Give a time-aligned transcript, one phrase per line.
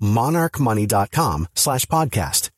[0.00, 2.50] monarchmoney.com slash podcast.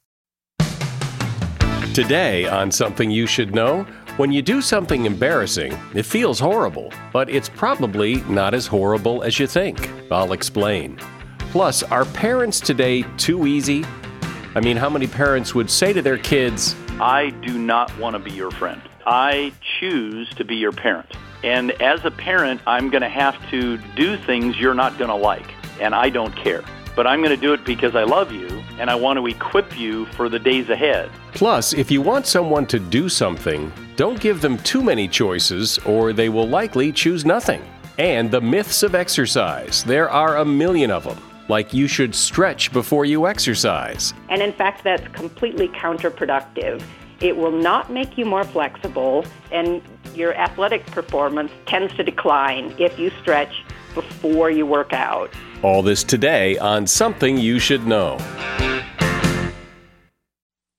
[1.94, 3.84] Today on Something You Should Know,
[4.18, 9.38] when you do something embarrassing, it feels horrible, but it's probably not as horrible as
[9.38, 9.90] you think.
[10.10, 10.96] I'll explain.
[11.50, 13.84] Plus, are parents today too easy?
[14.54, 18.18] I mean, how many parents would say to their kids, I do not want to
[18.18, 18.82] be your friend.
[19.06, 21.10] I choose to be your parent.
[21.42, 25.16] And as a parent, I'm going to have to do things you're not going to
[25.16, 25.46] like,
[25.80, 26.64] and I don't care.
[26.98, 28.48] But I'm going to do it because I love you,
[28.80, 31.08] and I want to equip you for the days ahead.
[31.32, 36.12] Plus, if you want someone to do something, don't give them too many choices, or
[36.12, 37.62] they will likely choose nothing.
[37.98, 39.84] And the myths of exercise.
[39.84, 44.12] There are a million of them like you should stretch before you exercise.
[44.28, 46.82] And in fact, that's completely counterproductive.
[47.20, 49.80] It will not make you more flexible, and
[50.16, 55.32] your athletic performance tends to decline if you stretch before you work out.
[55.62, 58.18] All this today on Something You Should Know.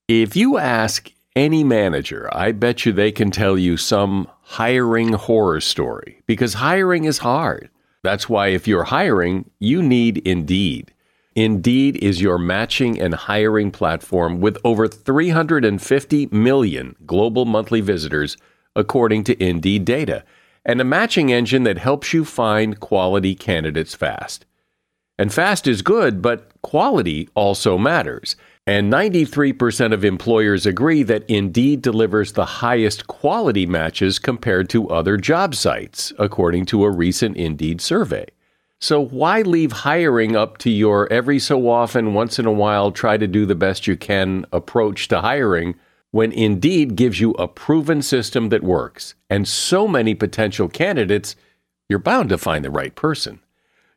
[0.08, 5.62] If you ask any manager, I bet you they can tell you some hiring horror
[5.62, 7.70] story because hiring is hard.
[8.02, 10.94] That's why if you're hiring, you need Indeed.
[11.36, 18.36] Indeed is your matching and hiring platform with over 350 million global monthly visitors,
[18.76, 20.24] according to Indeed data,
[20.66, 24.46] and a matching engine that helps you find quality candidates fast.
[25.18, 28.36] And fast is good, but quality also matters.
[28.66, 35.18] And 93% of employers agree that Indeed delivers the highest quality matches compared to other
[35.18, 38.28] job sites, according to a recent Indeed survey.
[38.80, 43.18] So, why leave hiring up to your every so often, once in a while, try
[43.18, 45.76] to do the best you can approach to hiring
[46.12, 51.36] when Indeed gives you a proven system that works and so many potential candidates,
[51.88, 53.40] you're bound to find the right person.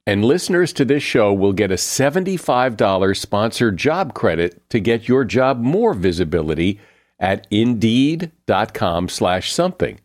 [0.07, 5.25] And listeners to this show will get a $75 sponsored job credit to get your
[5.25, 6.81] job more visibility
[7.21, 10.01] at indeed.com slash something.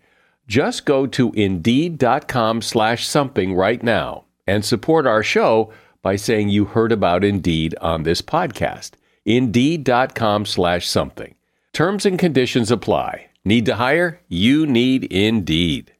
[0.47, 6.66] Just go to indeed.com slash something right now and support our show by saying you
[6.66, 8.91] heard about Indeed on this podcast.
[9.25, 11.35] Indeed.com slash something.
[11.78, 13.30] Terms and conditions apply.
[13.46, 14.20] Need to hire?
[14.28, 15.92] You need Indeed.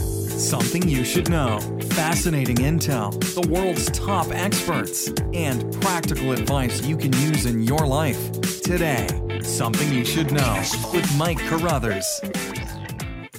[0.00, 1.58] Something you should know.
[1.90, 8.40] Fascinating intel, the world's top experts, and practical advice you can use in your life.
[8.62, 9.06] Today,
[9.42, 10.62] Something You Should Know
[10.94, 12.22] with Mike Carruthers.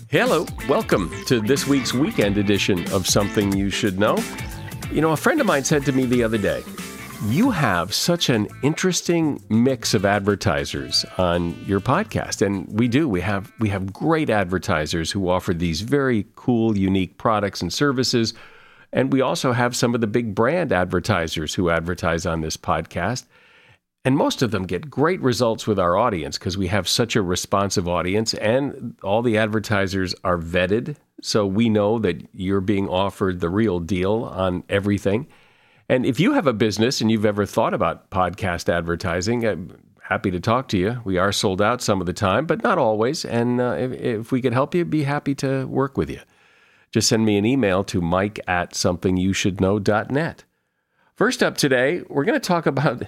[0.09, 4.15] Hello, welcome to this week's weekend edition of Something You Should Know.
[4.91, 6.61] You know, a friend of mine said to me the other day,
[7.29, 13.09] you have such an interesting mix of advertisers on your podcast and we do.
[13.09, 18.33] We have we have great advertisers who offer these very cool unique products and services
[18.93, 23.25] and we also have some of the big brand advertisers who advertise on this podcast
[24.03, 27.23] and most of them get great results with our audience because we have such a
[27.23, 33.39] responsive audience and all the advertisers are vetted so we know that you're being offered
[33.39, 35.25] the real deal on everything
[35.87, 40.31] and if you have a business and you've ever thought about podcast advertising, I'm happy
[40.31, 41.01] to talk to you.
[41.03, 43.25] We are sold out some of the time, but not always.
[43.25, 46.19] And uh, if, if, we could help you, be happy to work with you.
[46.91, 50.43] Just send me an email to mike at somethingyoushouldknow.net.
[51.15, 53.03] First up today, we're going to talk about,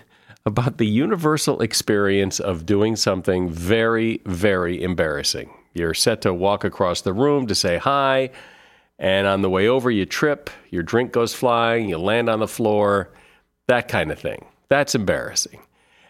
[0.45, 5.51] about the universal experience of doing something very, very embarrassing.
[5.73, 8.31] You're set to walk across the room to say hi
[8.99, 12.47] and on the way over, you trip, your drink goes flying, you land on the
[12.47, 13.11] floor,
[13.67, 14.45] that kind of thing.
[14.69, 15.59] That's embarrassing.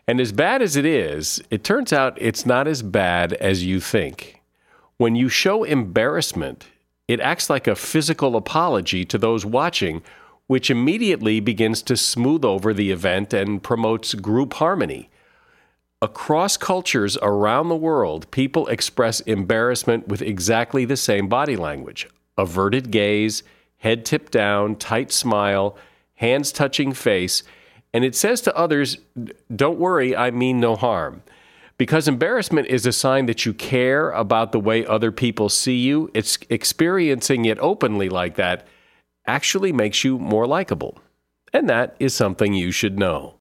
[0.07, 3.81] And as bad as it is, it turns out it's not as bad as you
[3.81, 4.41] think.
[4.97, 6.67] When you show embarrassment,
[7.07, 10.01] it acts like a physical apology to those watching,
[10.47, 15.09] which immediately begins to smooth over the event and promotes group harmony.
[16.01, 22.07] Across cultures around the world, people express embarrassment with exactly the same body language
[22.37, 23.43] averted gaze,
[23.77, 25.77] head tipped down, tight smile,
[26.15, 27.43] hands touching face,
[27.93, 28.97] and it says to others,
[29.55, 31.23] Don't worry, I mean no harm.
[31.77, 36.09] Because embarrassment is a sign that you care about the way other people see you,
[36.13, 38.67] it's experiencing it openly like that
[39.27, 40.97] actually makes you more likable.
[41.53, 43.35] And that is something you should know.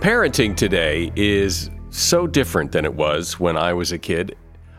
[0.00, 4.36] Parenting today is so different than it was when I was a kid.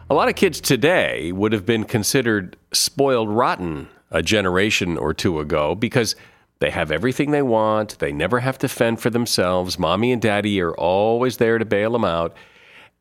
[0.09, 5.41] A lot of kids today would have been considered spoiled rotten a generation or two
[5.41, 6.15] ago because
[6.59, 7.99] they have everything they want.
[7.99, 9.77] They never have to fend for themselves.
[9.77, 12.37] Mommy and daddy are always there to bail them out.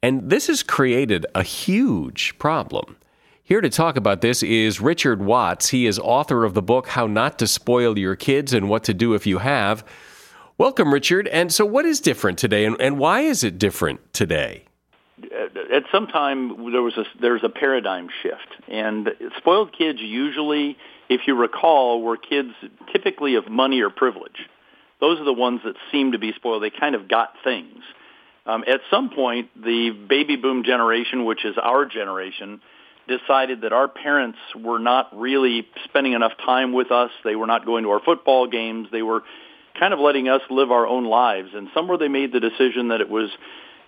[0.03, 2.97] And this has created a huge problem.
[3.45, 5.69] Here to talk about this is Richard Watts.
[5.69, 8.93] He is author of the book How Not to Spoil Your Kids and What to
[8.93, 9.85] Do If You Have.
[10.59, 11.29] Welcome, Richard.
[11.29, 14.66] And so, what is different today, and, and why is it different today?
[15.73, 19.09] At some time, there was a there's a paradigm shift, and
[19.39, 20.77] spoiled kids usually,
[21.09, 22.51] if you recall, were kids
[22.93, 24.49] typically of money or privilege.
[25.01, 26.63] Those are the ones that seem to be spoiled.
[26.63, 27.83] They kind of got things.
[28.47, 32.61] Um, at some point, the baby boom generation, which is our generation,
[33.09, 37.11] decided that our parents were not really spending enough time with us.
[37.25, 38.89] They were not going to our football games.
[38.91, 39.23] They were
[39.79, 41.51] kind of letting us live our own lives.
[41.55, 43.31] And somewhere they made the decision that it was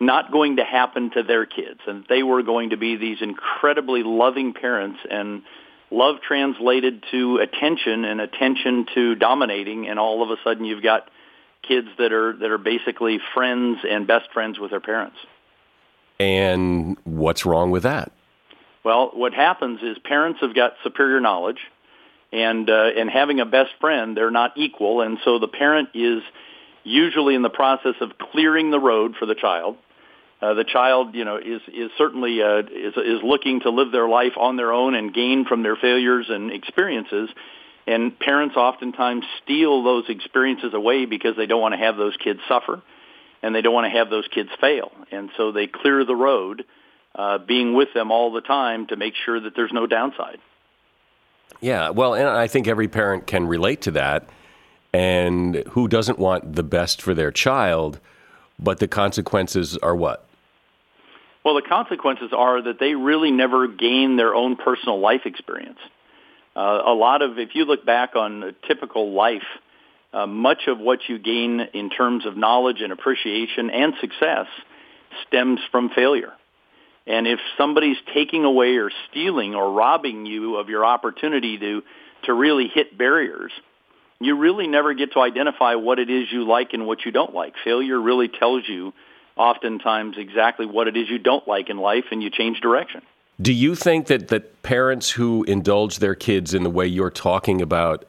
[0.01, 4.03] not going to happen to their kids and they were going to be these incredibly
[4.03, 5.43] loving parents and
[5.91, 11.09] love translated to attention and attention to dominating and all of a sudden you've got
[11.67, 15.17] kids that are that are basically friends and best friends with their parents.
[16.21, 18.13] And what's wrong with that?
[18.85, 21.59] Well, what happens is parents have got superior knowledge
[22.33, 26.23] and uh, and having a best friend, they're not equal, and so the parent is
[26.85, 29.77] usually in the process of clearing the road for the child.
[30.41, 34.09] Uh, the child, you know, is is certainly uh, is is looking to live their
[34.09, 37.29] life on their own and gain from their failures and experiences.
[37.89, 42.39] And parents oftentimes steal those experiences away because they don't want to have those kids
[42.47, 42.83] suffer,
[43.43, 44.93] and they don't want to have those kids fail.
[45.11, 46.65] And so they clear the road,
[47.15, 50.39] uh, being with them all the time to make sure that there's no downside.
[51.61, 54.29] Yeah, well, and I think every parent can relate to that.
[54.93, 57.99] And who doesn't want the best for their child?
[58.59, 60.28] But the consequences are what?
[61.49, 65.79] Well, the consequences are that they really never gain their own personal life experience.
[66.55, 69.47] Uh, a lot of, if you look back on typical life,
[70.13, 74.47] uh, much of what you gain in terms of knowledge and appreciation and success
[75.27, 76.35] stems from failure.
[77.07, 81.83] And if somebody's taking away or stealing or robbing you of your opportunity to,
[82.25, 83.53] to really hit barriers,
[84.21, 87.33] you really never get to identify what it is you like and what you don't
[87.33, 87.55] like.
[87.65, 88.93] Failure really tells you
[89.39, 93.03] oftentimes exactly what it is you don't like in life and you change direction.
[93.41, 97.63] Do you think that, that parents who indulge their kids in the way you're talking
[97.63, 98.05] about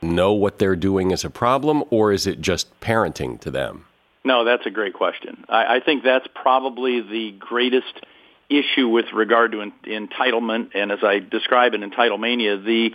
[0.00, 3.84] know what they're doing is a problem, or is it just parenting to them?
[4.24, 5.44] No, that's a great question.
[5.48, 8.00] I, I think that's probably the greatest
[8.48, 12.90] issue with regard to en- entitlement, and as I describe in Entitlemania, the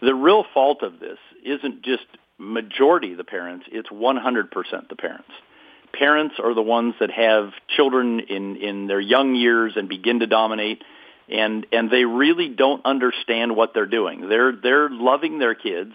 [0.00, 2.04] the real fault of this isn't just
[2.38, 5.30] majority of the parents; it's 100% the parents.
[5.92, 10.26] Parents are the ones that have children in in their young years and begin to
[10.26, 10.82] dominate,
[11.28, 14.28] and and they really don't understand what they're doing.
[14.28, 15.92] They're they're loving their kids,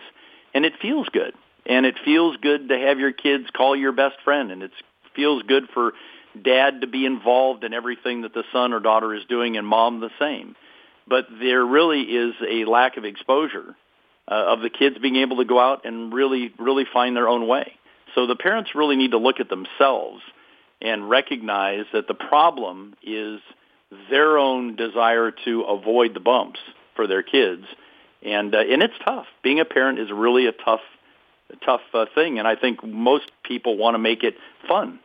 [0.53, 1.33] and it feels good,
[1.65, 4.71] and it feels good to have your kids call your best friend, and it
[5.15, 5.93] feels good for
[6.41, 9.99] dad to be involved in everything that the son or daughter is doing and mom
[9.99, 10.55] the same.
[11.07, 13.75] But there really is a lack of exposure
[14.27, 17.47] uh, of the kids being able to go out and really, really find their own
[17.47, 17.73] way.
[18.17, 20.21] So the parents really need to look at themselves
[20.81, 23.39] and recognize that the problem is
[24.09, 26.59] their own desire to avoid the bumps
[26.95, 27.65] for their kids.
[28.23, 29.27] And, uh, and it's tough.
[29.43, 30.81] Being a parent is really a tough,
[31.63, 32.39] tough uh, thing.
[32.39, 34.35] And I think most people want to make it
[34.67, 34.99] fun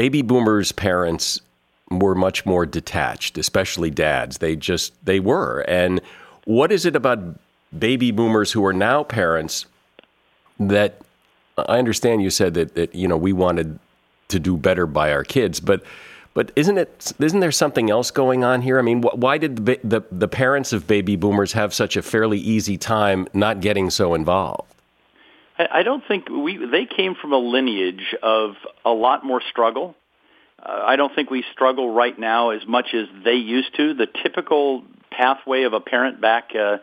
[0.00, 1.42] baby boomers' parents
[1.90, 4.38] were much more detached, especially dads.
[4.38, 5.62] They just they were.
[5.68, 6.00] And
[6.44, 7.38] what is it about
[7.78, 9.66] baby boomers who are now parents
[10.58, 11.02] that
[11.58, 13.78] I understand you said that, that you know we wanted
[14.28, 15.82] to do better by our kids, but
[16.32, 18.78] but isn't it isn't there something else going on here?
[18.78, 22.02] I mean, wh- why did the, the the parents of baby boomers have such a
[22.02, 24.72] fairly easy time not getting so involved?
[25.58, 28.54] I don't think we they came from a lineage of
[28.84, 29.94] a lot more struggle.
[30.62, 33.94] Uh, I don't think we struggle right now as much as they used to.
[33.94, 36.78] The typical pathway of a parent back uh,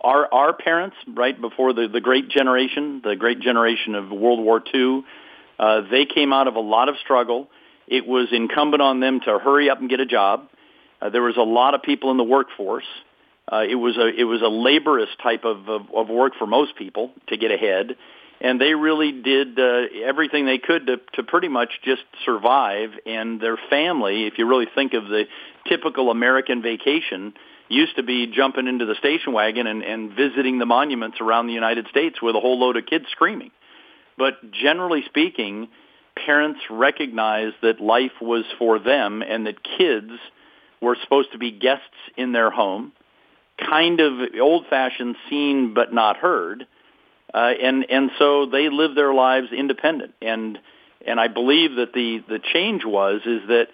[0.00, 4.62] our our parents right before the the great generation, the great generation of World War
[4.74, 5.04] II,
[5.58, 7.48] Uh, they came out of a lot of struggle.
[7.86, 10.48] It was incumbent on them to hurry up and get a job.
[11.00, 12.90] Uh, there was a lot of people in the workforce.
[13.50, 16.76] Uh, it was a it was a laborious type of, of of work for most
[16.76, 17.96] people to get ahead,
[18.40, 22.90] and they really did uh, everything they could to to pretty much just survive.
[23.04, 25.24] And their family, if you really think of the
[25.68, 27.34] typical American vacation,
[27.74, 31.52] used to be jumping into the station wagon and, and visiting the monuments around the
[31.52, 33.50] United States with a whole load of kids screaming.
[34.16, 35.68] But generally speaking,
[36.24, 40.10] parents recognized that life was for them and that kids
[40.80, 41.84] were supposed to be guests
[42.16, 42.92] in their home,
[43.58, 46.66] kind of old-fashioned seen but not heard.
[47.32, 50.58] Uh, and and so they lived their lives independent and
[51.04, 53.68] and I believe that the the change was is that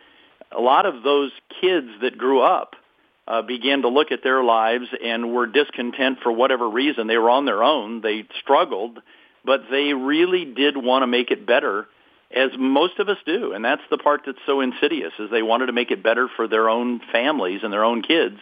[0.51, 1.31] a lot of those
[1.61, 2.75] kids that grew up
[3.31, 7.07] uh, began to look at their lives and were discontent for whatever reason.
[7.07, 8.01] They were on their own.
[8.01, 8.99] They struggled
[9.45, 11.87] but they really did want to make it better
[12.31, 13.53] as most of us do.
[13.53, 16.47] And that's the part that's so insidious is they wanted to make it better for
[16.47, 18.37] their own families and their own kids.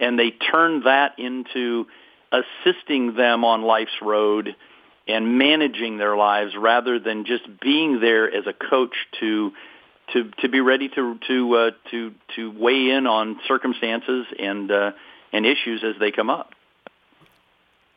[0.00, 1.86] And they turned that into
[2.32, 4.56] assisting them on life's road
[5.06, 9.52] and managing their lives rather than just being there as a coach to
[10.12, 14.92] to to be ready to to uh, to to weigh in on circumstances and uh,
[15.32, 16.52] and issues as they come up.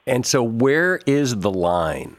[0.06, 2.16] And so, where is the line?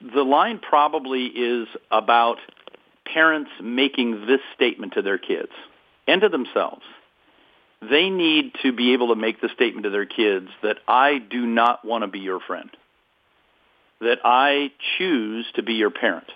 [0.00, 2.38] The line probably is about
[3.04, 5.52] parents making this statement to their kids
[6.06, 6.82] and to themselves.
[7.80, 11.46] They need to be able to make the statement to their kids that I do
[11.46, 12.70] not want to be your friend,
[14.00, 16.30] that I choose to be your parent.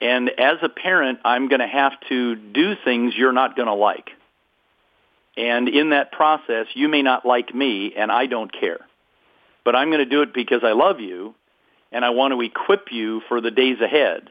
[0.00, 3.74] And as a parent, I'm going to have to do things you're not going to
[3.74, 4.10] like.
[5.36, 8.80] And in that process, you may not like me, and I don't care.
[9.64, 11.34] But I'm going to do it because I love you,
[11.92, 14.30] and I want to equip you for the days ahead.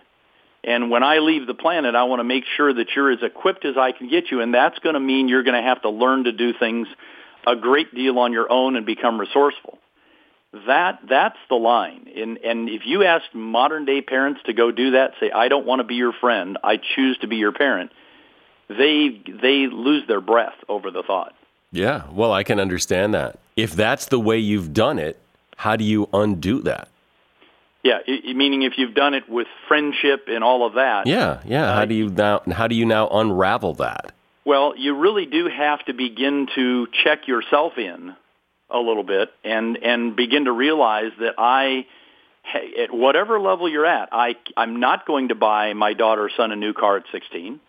[0.64, 3.64] And when I leave the planet, I want to make sure that you're as equipped
[3.64, 5.90] as I can get you, and that's going to mean you're going to have to
[5.90, 6.88] learn to do things
[7.48, 9.78] a great deal on your own and become resourceful.
[10.52, 12.08] That that's the line.
[12.16, 15.66] And and if you ask modern day parents to go do that, say I don't
[15.66, 17.92] want to be your friend, I choose to be your parent.
[18.68, 21.34] They they lose their breath over the thought.
[21.72, 23.38] Yeah, well, I can understand that.
[23.56, 25.22] If that's the way you've done it,
[25.56, 26.88] how do you undo that?
[27.84, 31.06] Yeah, meaning if you've done it with friendship and all of that.
[31.06, 31.74] Yeah, yeah.
[31.74, 32.42] How uh, do you now?
[32.52, 34.14] How do you now unravel that?
[34.46, 38.16] Well, you really do have to begin to check yourself in
[38.72, 41.86] a little bit and and begin to realize that I,
[42.82, 46.52] at whatever level you're at, I I'm not going to buy my daughter or son
[46.52, 47.60] a new car at 16.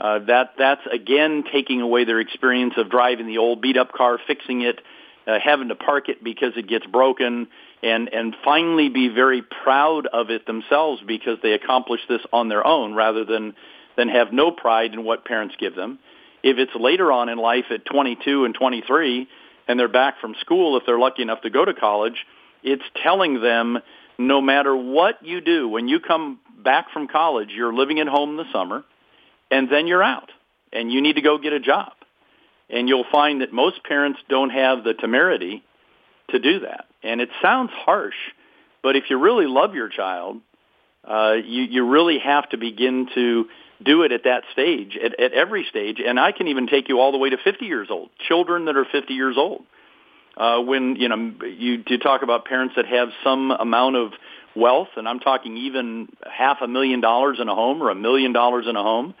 [0.00, 4.18] Uh, that that's again taking away their experience of driving the old beat up car,
[4.26, 4.80] fixing it,
[5.26, 7.46] uh, having to park it because it gets broken,
[7.82, 12.66] and and finally be very proud of it themselves because they accomplished this on their
[12.66, 13.54] own rather than
[13.96, 16.00] than have no pride in what parents give them.
[16.42, 19.28] If it's later on in life at 22 and 23
[19.66, 22.26] and they're back from school if they're lucky enough to go to college,
[22.62, 23.78] it's telling them
[24.18, 28.30] no matter what you do when you come back from college, you're living at home
[28.30, 28.84] in the summer
[29.50, 30.30] and then you're out
[30.72, 31.92] and you need to go get a job.
[32.70, 35.62] And you'll find that most parents don't have the temerity
[36.30, 36.86] to do that.
[37.02, 38.14] And it sounds harsh,
[38.82, 40.40] but if you really love your child,
[41.04, 43.46] uh, you, you really have to begin to
[43.84, 45.98] do it at that stage, at, at every stage.
[46.04, 48.76] And I can even take you all the way to 50 years old, children that
[48.76, 49.62] are 50 years old.
[50.36, 54.12] Uh, when, you know, you, you talk about parents that have some amount of
[54.56, 58.32] wealth, and I'm talking even half a million dollars in a home or a million
[58.32, 59.14] dollars in a home,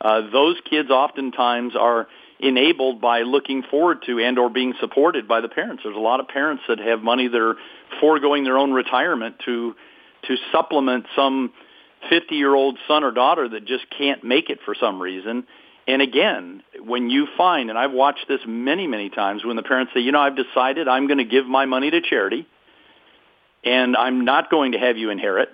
[0.00, 2.06] uh, those kids oftentimes are
[2.38, 5.82] enabled by looking forward to and or being supported by the parents.
[5.84, 7.56] There's a lot of parents that have money that are
[8.00, 9.74] foregoing their own retirement to
[10.28, 11.52] to supplement some
[12.10, 15.46] 50-year-old son or daughter that just can't make it for some reason.
[15.88, 19.92] And again, when you find, and I've watched this many, many times, when the parents
[19.94, 22.46] say, you know, I've decided I'm going to give my money to charity,
[23.62, 25.48] and I'm not going to have you inherit.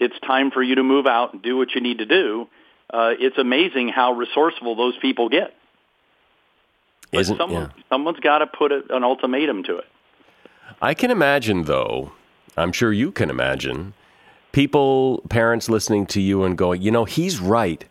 [0.00, 2.48] It's time for you to move out and do what you need to do.
[2.90, 5.54] Uh, it's amazing how resourceful those people get.
[7.12, 7.82] Isn't, someone, yeah.
[7.88, 9.86] someone's got to put a, an ultimatum to it.
[10.82, 12.12] I can imagine, though,
[12.56, 13.94] I'm sure you can imagine,
[14.54, 17.84] people, parents listening to you and going, you know, he's right,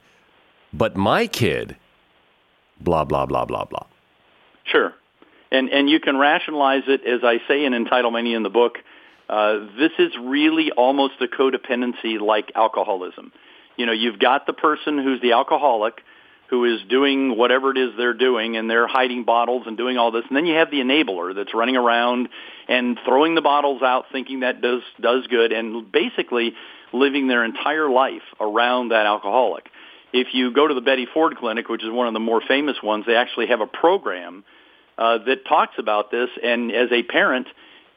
[0.72, 1.76] but my kid,
[2.80, 3.86] blah, blah, blah, blah, blah.
[4.64, 4.94] Sure.
[5.52, 8.78] And, and you can rationalize it, as I say in Entitlemania the book.
[9.28, 13.34] Uh, this is really almost a codependency like alcoholism.
[13.76, 16.02] You know, you've got the person who's the alcoholic
[16.54, 20.12] who is doing whatever it is they're doing and they're hiding bottles and doing all
[20.12, 20.24] this.
[20.28, 22.30] And then you have the enabler that's running around
[22.68, 26.54] and throwing the bottles out thinking that does, does good and basically
[26.94, 29.68] living their entire life around that alcoholic.
[30.14, 32.78] If you go to the Betty Ford Clinic, which is one of the more famous
[32.84, 34.44] ones, they actually have a program
[34.96, 36.30] uh, that talks about this.
[36.44, 37.48] And as a parent,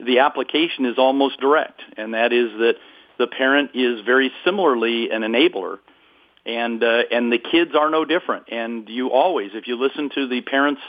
[0.01, 2.77] the application is almost direct, and that is that
[3.19, 5.77] the parent is very similarly an enabler
[6.47, 8.47] and uh, and the kids are no different.
[8.51, 10.81] And you always, if you listen to the parents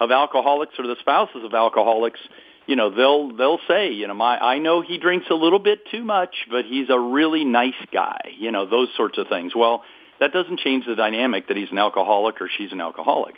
[0.00, 2.20] of alcoholics or the spouses of alcoholics,
[2.66, 5.80] you know they'll they'll say, you know, my I know he drinks a little bit
[5.90, 8.32] too much, but he's a really nice guy.
[8.38, 9.52] You know, those sorts of things.
[9.54, 9.82] Well,
[10.20, 13.34] that doesn't change the dynamic that he's an alcoholic or she's an alcoholic.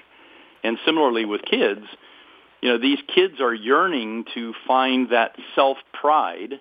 [0.63, 1.83] And similarly with kids,
[2.61, 6.61] you know, these kids are yearning to find that self pride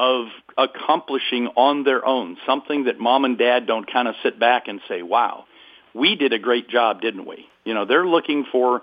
[0.00, 4.66] of accomplishing on their own, something that mom and dad don't kind of sit back
[4.66, 5.44] and say, wow,
[5.94, 7.46] we did a great job, didn't we?
[7.66, 8.80] You know, they're looking for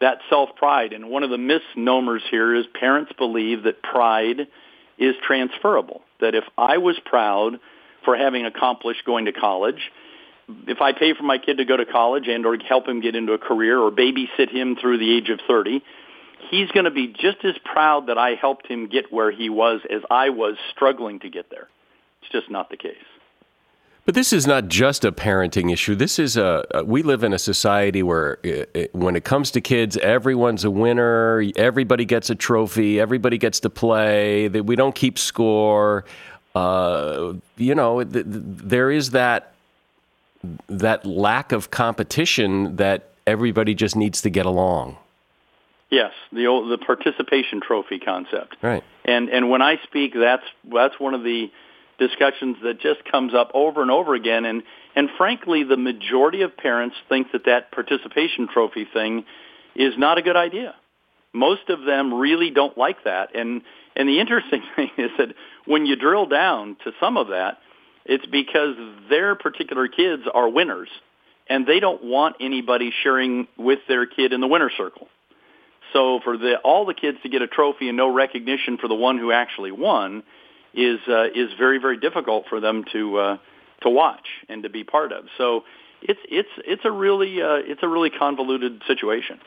[0.00, 0.92] that self-pride.
[0.92, 4.46] And one of the misnomers here is parents believe that pride
[4.98, 7.58] is transferable, that if I was proud
[8.04, 9.90] for having accomplished going to college,
[10.68, 13.16] if I pay for my kid to go to college and or help him get
[13.16, 15.82] into a career or babysit him through the age of 30,
[16.50, 19.80] he's going to be just as proud that I helped him get where he was
[19.90, 21.68] as I was struggling to get there.
[22.22, 22.96] It's just not the case.
[24.04, 25.94] But this is not just a parenting issue.
[25.94, 28.38] This is a, we live in a society where
[28.90, 31.44] when it comes to kids, everyone's a winner.
[31.54, 32.98] Everybody gets a trophy.
[32.98, 34.48] Everybody gets to play.
[34.48, 36.04] That we don't keep score.
[36.54, 39.52] Uh, you know, th- th- there is that
[40.68, 44.96] that lack of competition that everybody just needs to get along.
[45.92, 48.56] Yes, the old, the participation trophy concept.
[48.62, 48.82] Right.
[49.04, 51.50] And and when I speak, that's that's one of the
[51.98, 54.46] discussions that just comes up over and over again.
[54.46, 54.62] And
[54.96, 59.26] and frankly, the majority of parents think that that participation trophy thing
[59.76, 60.74] is not a good idea.
[61.34, 63.36] Most of them really don't like that.
[63.36, 63.60] And
[63.94, 65.34] and the interesting thing is that
[65.66, 67.58] when you drill down to some of that,
[68.06, 68.76] it's because
[69.10, 70.88] their particular kids are winners,
[71.50, 75.08] and they don't want anybody sharing with their kid in the winner circle.
[75.92, 78.94] So for the, all the kids to get a trophy and no recognition for the
[78.94, 80.22] one who actually won
[80.74, 83.36] is uh, is very very difficult for them to uh,
[83.82, 85.24] to watch and to be part of.
[85.36, 85.64] So
[86.00, 89.38] it's it's it's a really uh, it's a really convoluted situation.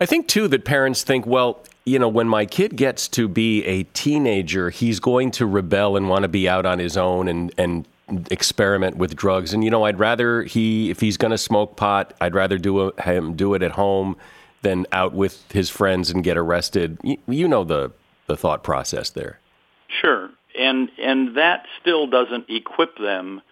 [0.00, 3.64] I think too that parents think, well, you know, when my kid gets to be
[3.64, 7.52] a teenager, he's going to rebel and want to be out on his own and
[7.58, 7.86] and
[8.30, 9.52] experiment with drugs.
[9.52, 12.88] And you know, I'd rather he if he's going to smoke pot, I'd rather do
[12.88, 14.16] a, him do it at home
[14.62, 16.98] than out with his friends and get arrested.
[17.02, 17.92] You, you know the
[18.26, 19.40] the thought process there.
[20.00, 23.42] Sure, and and that still doesn't equip them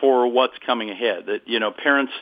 [0.00, 1.26] for what's coming ahead.
[1.26, 2.12] That you know, parents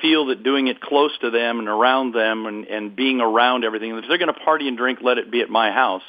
[0.00, 3.96] feel that doing it close to them and around them and, and being around everything.
[3.96, 6.02] If they're going to party and drink, let it be at my house.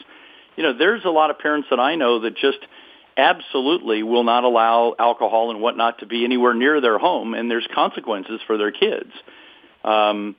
[0.55, 2.59] You know, there's a lot of parents that I know that just
[3.17, 7.67] absolutely will not allow alcohol and whatnot to be anywhere near their home, and there's
[7.73, 9.11] consequences for their kids.
[9.83, 10.35] Um,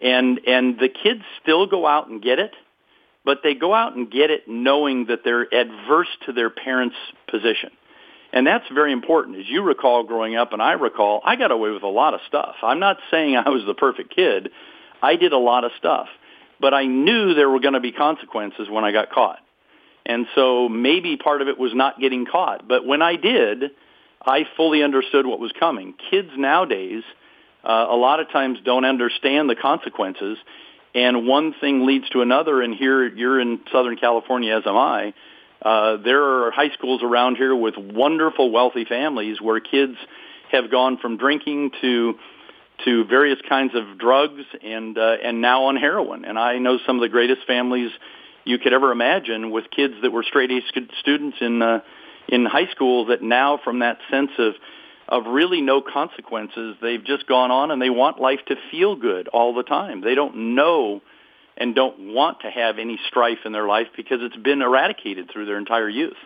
[0.00, 2.54] and and the kids still go out and get it,
[3.24, 6.96] but they go out and get it knowing that they're adverse to their parents'
[7.28, 7.70] position.
[8.32, 9.38] And that's very important.
[9.38, 12.20] As you recall growing up, and I recall, I got away with a lot of
[12.26, 12.56] stuff.
[12.62, 14.50] I'm not saying I was the perfect kid.
[15.02, 16.08] I did a lot of stuff.
[16.60, 19.38] But I knew there were going to be consequences when I got caught.
[20.04, 22.66] And so maybe part of it was not getting caught.
[22.66, 23.70] But when I did,
[24.24, 25.94] I fully understood what was coming.
[26.10, 27.02] Kids nowadays
[27.66, 30.38] uh, a lot of times don't understand the consequences.
[30.94, 32.62] And one thing leads to another.
[32.62, 35.14] And here you're in Southern California, as am I.
[35.60, 39.96] Uh, there are high schools around here with wonderful, wealthy families where kids
[40.52, 42.14] have gone from drinking to
[42.84, 46.24] to various kinds of drugs and uh, and now on heroin.
[46.24, 47.90] And I know some of the greatest families
[48.44, 50.60] you could ever imagine with kids that were straight A
[51.00, 51.80] students in uh,
[52.28, 54.54] in high school that now from that sense of
[55.08, 56.76] of really no consequences.
[56.82, 60.00] They've just gone on and they want life to feel good all the time.
[60.00, 61.02] They don't know
[61.56, 65.46] and don't want to have any strife in their life because it's been eradicated through
[65.46, 66.16] their entire youth.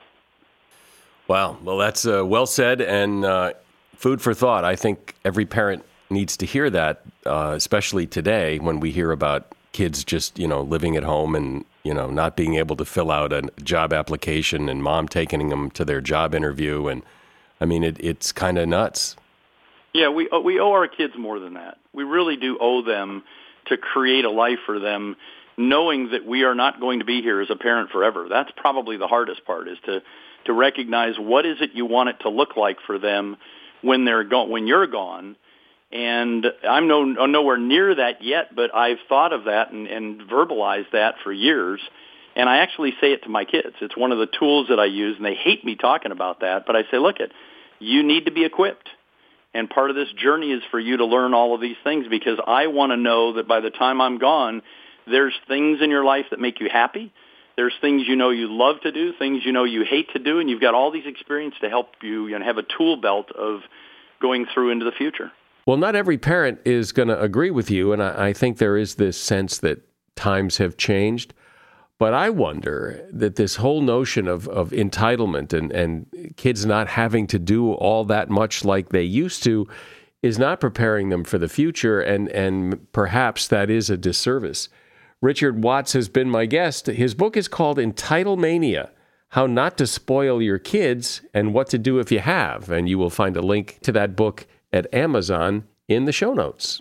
[1.29, 1.59] Wow.
[1.62, 3.53] Well, that's uh, well said and uh,
[3.95, 4.64] food for thought.
[4.64, 9.55] I think every parent needs to hear that, uh, especially today when we hear about
[9.73, 13.12] kids just, you know, living at home and, you know, not being able to fill
[13.12, 17.03] out a job application and mom taking them to their job interview and–
[17.61, 19.16] I mean, it, it's kind of nuts.
[19.92, 21.79] Yeah, we uh, we owe our kids more than that.
[21.92, 23.23] We really do owe them
[23.66, 25.16] to create a life for them,
[25.57, 28.27] knowing that we are not going to be here as a parent forever.
[28.29, 30.01] That's probably the hardest part is to
[30.46, 33.37] to recognize what is it you want it to look like for them
[33.83, 35.37] when they're gone when you're gone
[35.92, 40.92] And I'm no, nowhere near that yet, but I've thought of that and, and verbalized
[40.92, 41.81] that for years.
[42.37, 43.75] And I actually say it to my kids.
[43.81, 46.64] It's one of the tools that I use, and they hate me talking about that.
[46.64, 47.33] But I say, look, it,
[47.81, 48.88] you need to be equipped.
[49.53, 52.38] And part of this journey is for you to learn all of these things because
[52.47, 54.62] I want to know that by the time I'm gone,
[55.07, 57.12] there's things in your life that make you happy.
[57.57, 60.38] There's things you know you love to do, things you know you hate to do,
[60.38, 63.61] and you've got all these experience to help you and have a tool belt of
[64.21, 65.33] going through into the future.
[65.66, 68.77] Well, not every parent is going to agree with you, and I, I think there
[68.77, 69.83] is this sense that
[70.14, 71.35] times have changed.
[72.01, 77.27] But I wonder that this whole notion of, of entitlement and, and kids not having
[77.27, 79.69] to do all that much like they used to
[80.23, 84.71] is not preparing them for the future, and, and perhaps that is a disservice.
[85.21, 86.87] Richard Watts has been my guest.
[86.87, 88.89] His book is called Entitlemania
[89.29, 92.71] How Not to Spoil Your Kids and What to Do If You Have.
[92.71, 96.81] And you will find a link to that book at Amazon in the show notes.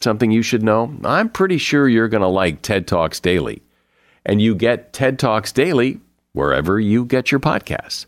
[0.00, 0.94] something you should know?
[1.04, 3.62] I'm pretty sure you're going to like TED Talks Daily.
[4.24, 6.00] And you get TED Talks Daily
[6.32, 8.06] wherever you get your podcasts.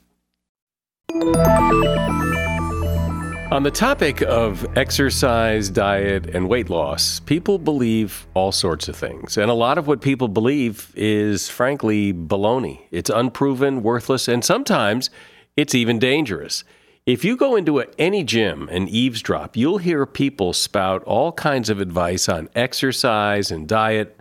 [3.51, 9.39] On the topic of exercise, diet, and weight loss, people believe all sorts of things.
[9.39, 12.81] And a lot of what people believe is, frankly, baloney.
[12.91, 15.09] It's unproven, worthless, and sometimes
[15.57, 16.63] it's even dangerous.
[17.09, 21.71] If you go into a, any gym and eavesdrop, you'll hear people spout all kinds
[21.71, 24.21] of advice on exercise and diet.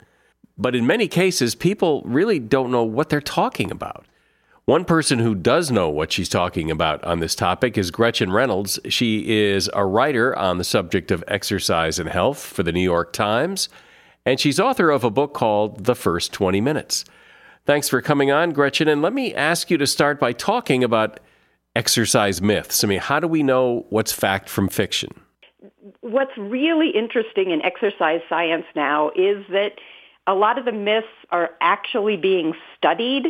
[0.58, 4.06] But in many cases, people really don't know what they're talking about.
[4.64, 8.80] One person who does know what she's talking about on this topic is Gretchen Reynolds.
[8.88, 13.12] She is a writer on the subject of exercise and health for the New York
[13.12, 13.68] Times,
[14.26, 17.04] and she's author of a book called The First 20 Minutes.
[17.66, 18.88] Thanks for coming on, Gretchen.
[18.88, 21.20] And let me ask you to start by talking about
[21.78, 22.84] exercise myths?
[22.84, 25.12] I mean, how do we know what's fact from fiction?
[26.02, 29.74] What's really interesting in exercise science now is that
[30.26, 33.28] a lot of the myths are actually being studied.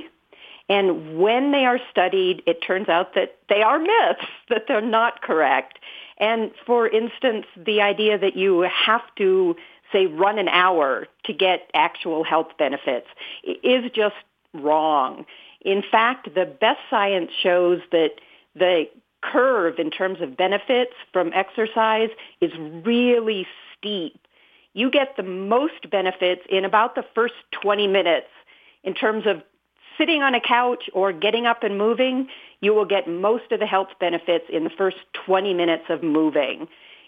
[0.70, 5.22] And when they are studied, it turns out that they are myths, that they're not
[5.22, 5.80] correct.
[6.18, 9.56] And for instance, the idea that you have to,
[9.92, 13.08] say, run an hour to get actual health benefits
[13.44, 14.16] is just
[14.54, 15.26] wrong.
[15.62, 18.12] In fact, the best science shows that
[18.58, 18.86] the
[19.22, 22.10] curve in terms of benefits from exercise
[22.42, 22.52] is
[22.86, 24.20] really steep.
[24.74, 28.28] You get the most benefits in about the first 20 minutes
[28.84, 29.42] in terms of
[29.98, 32.28] sitting on a couch or getting up and moving.
[32.62, 36.68] You will get most of the health benefits in the first 20 minutes of moving.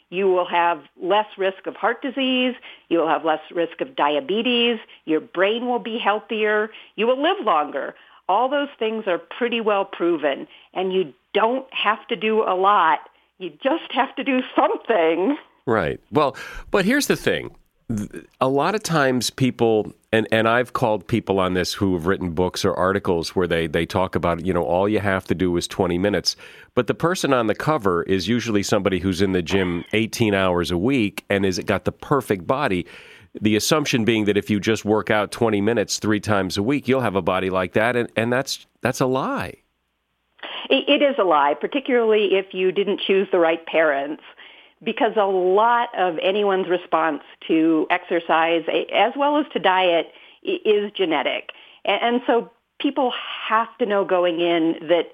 [0.10, 2.56] you will have less risk of heart disease,
[2.90, 7.46] you will have less risk of diabetes, your brain will be healthier, you will live
[7.46, 7.96] longer.
[8.30, 13.00] All those things are pretty well proven, and you don't have to do a lot.
[13.40, 15.36] You just have to do something.
[15.66, 16.00] Right.
[16.12, 16.38] Well,
[16.72, 17.52] but here's the thing
[18.40, 22.32] a lot of times people and, and I've called people on this who have written
[22.32, 25.56] books or articles where they, they talk about, you know, all you have to do
[25.58, 26.36] is 20 minutes.
[26.74, 30.72] But the person on the cover is usually somebody who's in the gym 18 hours
[30.72, 32.88] a week and has got the perfect body.
[33.40, 36.88] The assumption being that if you just work out 20 minutes three times a week,
[36.88, 37.96] you'll have a body like that.
[37.96, 39.56] And, and that's, that's a lie.
[40.70, 44.22] It is a lie, particularly if you didn't choose the right parents
[44.84, 48.64] because a lot of anyone's response to exercise
[48.94, 50.12] as well as to diet
[50.44, 51.50] is genetic.
[51.86, 53.12] And so people
[53.48, 55.12] have to know going in that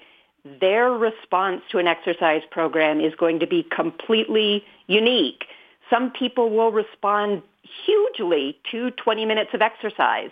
[0.60, 5.45] their response to an exercise program is going to be completely unique.
[5.89, 7.41] Some people will respond
[7.86, 10.30] hugely to 20 minutes of exercise.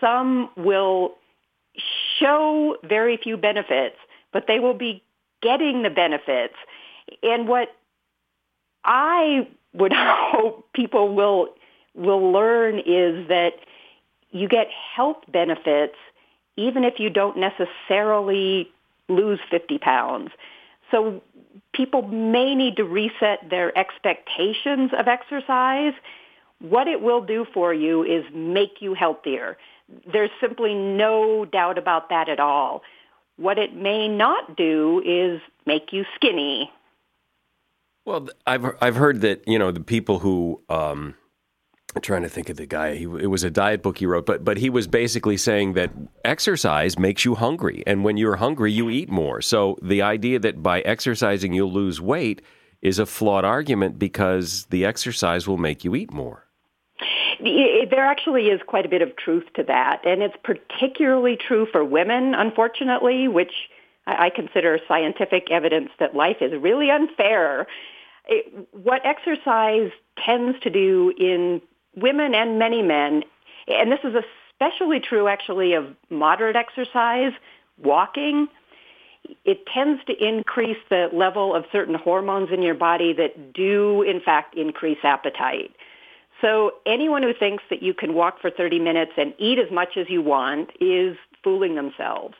[0.00, 1.14] Some will
[2.18, 3.96] show very few benefits,
[4.32, 5.02] but they will be
[5.42, 6.54] getting the benefits.
[7.22, 7.68] And what
[8.84, 11.48] I would hope people will
[11.94, 13.54] will learn is that
[14.30, 15.96] you get health benefits
[16.56, 18.70] even if you don't necessarily
[19.08, 20.30] lose 50 pounds.
[20.90, 21.22] So
[21.76, 25.92] people may need to reset their expectations of exercise.
[26.60, 29.58] What it will do for you is make you healthier.
[30.10, 32.82] There's simply no doubt about that at all.
[33.36, 36.70] What it may not do is make you skinny
[38.06, 41.16] well, I've I've heard that you know the people who um,
[41.96, 42.94] I'm trying to think of the guy.
[42.94, 45.90] He, it was a diet book he wrote, but but he was basically saying that
[46.26, 49.40] exercise makes you hungry, and when you're hungry, you eat more.
[49.40, 52.42] So the idea that by exercising you'll lose weight
[52.82, 56.44] is a flawed argument because the exercise will make you eat more.
[57.40, 61.82] There actually is quite a bit of truth to that, and it's particularly true for
[61.82, 63.70] women, unfortunately, which
[64.06, 67.66] I consider scientific evidence that life is really unfair
[68.26, 69.90] it, what exercise
[70.24, 71.60] tends to do in
[71.96, 73.24] women and many men,
[73.68, 77.32] and this is especially true actually of moderate exercise,
[77.82, 78.48] walking,
[79.44, 84.20] it tends to increase the level of certain hormones in your body that do in
[84.20, 85.72] fact increase appetite.
[86.40, 89.96] So anyone who thinks that you can walk for 30 minutes and eat as much
[89.96, 92.34] as you want is fooling themselves.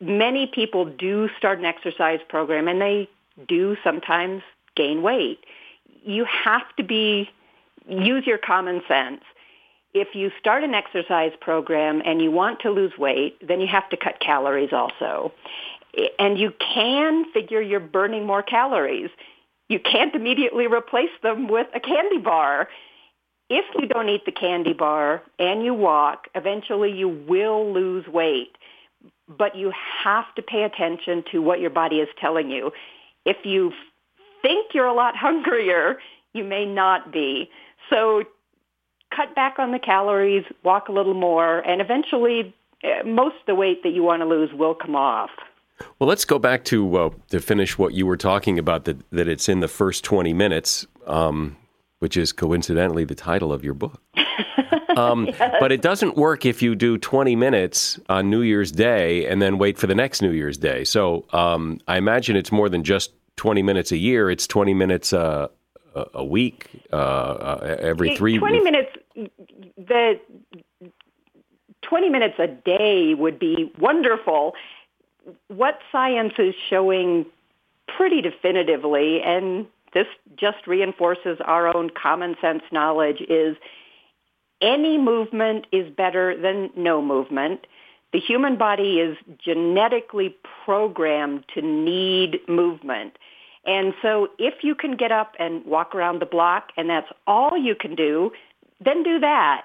[0.00, 3.08] Many people do start an exercise program and they
[3.46, 4.42] do sometimes
[4.74, 5.44] gain weight.
[6.02, 7.30] You have to be,
[7.88, 9.22] use your common sense.
[9.92, 13.88] If you start an exercise program and you want to lose weight, then you have
[13.90, 15.32] to cut calories also.
[16.18, 19.10] And you can figure you're burning more calories.
[19.68, 22.68] You can't immediately replace them with a candy bar.
[23.48, 28.56] If you don't eat the candy bar and you walk, eventually you will lose weight.
[29.28, 32.72] But you have to pay attention to what your body is telling you.
[33.24, 33.72] If you
[34.42, 35.98] think you're a lot hungrier,
[36.32, 37.48] you may not be.
[37.90, 38.24] So
[39.14, 43.54] cut back on the calories, walk a little more, and eventually eh, most of the
[43.54, 45.30] weight that you want to lose will come off.
[45.98, 49.28] Well, let's go back to uh, to finish what you were talking about that that
[49.28, 51.56] it's in the first twenty minutes, um,
[51.98, 54.00] which is coincidentally the title of your book.
[54.96, 55.56] Um, yes.
[55.58, 59.58] But it doesn't work if you do 20 minutes on New Year's Day and then
[59.58, 60.84] wait for the next New Year's Day.
[60.84, 65.12] So um, I imagine it's more than just 20 minutes a year, it's 20 minutes
[65.12, 65.48] uh,
[66.14, 68.90] a week, uh, uh, every three 20 minutes,
[69.76, 70.20] the
[71.82, 74.54] 20 minutes a day would be wonderful.
[75.48, 77.26] What science is showing
[77.86, 83.56] pretty definitively, and this just reinforces our own common sense knowledge, is
[84.60, 87.66] any movement is better than no movement.
[88.12, 93.18] The human body is genetically programmed to need movement.
[93.66, 97.56] And so if you can get up and walk around the block and that's all
[97.56, 98.32] you can do,
[98.84, 99.64] then do that.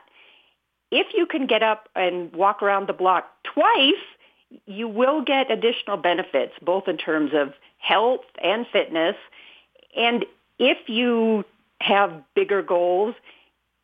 [0.92, 3.94] If you can get up and walk around the block twice,
[4.66, 9.16] you will get additional benefits, both in terms of health and fitness.
[9.96, 10.26] And
[10.58, 11.46] if you
[11.82, 13.16] have bigger goals,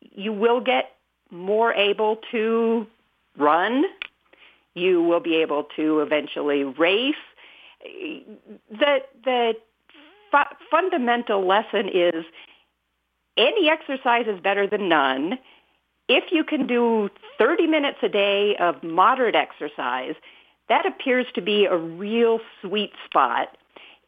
[0.00, 0.92] you will get
[1.30, 2.86] more able to
[3.36, 3.84] run.
[4.74, 7.14] You will be able to eventually race.
[7.82, 9.54] The, the
[10.30, 12.24] fu- fundamental lesson is
[13.36, 15.38] any exercise is better than none.
[16.08, 20.14] If you can do 30 minutes a day of moderate exercise,
[20.68, 23.56] that appears to be a real sweet spot.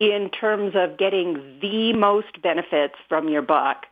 [0.00, 3.86] in terms of getting the most benefits from your buck,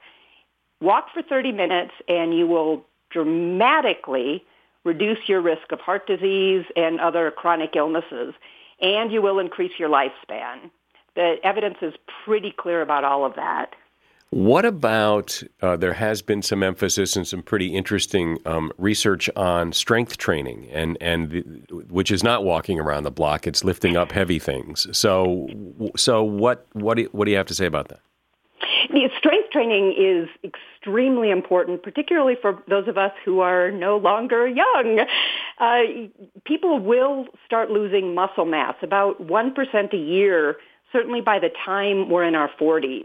[0.80, 4.44] walk for 30 minutes and you will dramatically
[4.84, 8.34] reduce your risk of heart disease and other chronic illnesses,
[8.80, 10.70] and you will increase your lifespan.
[11.16, 13.74] The evidence is pretty clear about all of that.
[14.30, 19.72] What about uh, there has been some emphasis and some pretty interesting um, research on
[19.72, 21.40] strength training, and and the,
[21.88, 24.86] which is not walking around the block; it's lifting up heavy things.
[24.96, 25.48] So,
[25.96, 28.00] so what what do you, what do you have to say about that?
[28.90, 34.46] The strength training is extremely important, particularly for those of us who are no longer
[34.46, 35.06] young.
[35.58, 35.80] Uh,
[36.44, 40.56] people will start losing muscle mass about one percent a year,
[40.96, 43.04] certainly by the time we're in our forties.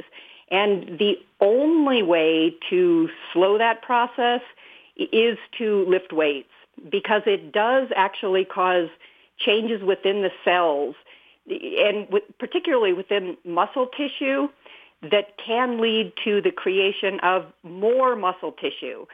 [0.49, 4.41] And the only way to slow that process
[4.95, 6.49] is to lift weights
[6.89, 8.87] because it does actually cause
[9.37, 10.95] changes within the cells
[11.49, 14.47] and with, particularly within muscle tissue
[15.01, 19.05] that can lead to the creation of more muscle tissue.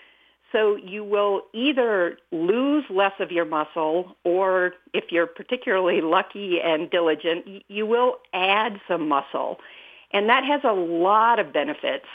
[0.52, 6.90] So you will either lose less of your muscle or if you're particularly lucky and
[6.90, 9.60] diligent, you will add some muscle.
[10.12, 12.06] And that has a lot of benefits.